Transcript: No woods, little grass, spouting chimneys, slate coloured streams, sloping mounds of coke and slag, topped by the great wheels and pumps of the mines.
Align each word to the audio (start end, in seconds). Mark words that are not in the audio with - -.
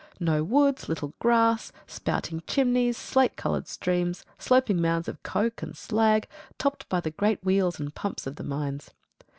No 0.19 0.43
woods, 0.43 0.89
little 0.89 1.13
grass, 1.19 1.71
spouting 1.85 2.41
chimneys, 2.47 2.97
slate 2.97 3.35
coloured 3.35 3.67
streams, 3.67 4.25
sloping 4.39 4.81
mounds 4.81 5.07
of 5.07 5.21
coke 5.21 5.61
and 5.61 5.77
slag, 5.77 6.27
topped 6.57 6.89
by 6.89 7.01
the 7.01 7.11
great 7.11 7.43
wheels 7.45 7.79
and 7.79 7.93
pumps 7.93 8.25
of 8.25 8.35
the 8.37 8.43
mines. 8.43 8.89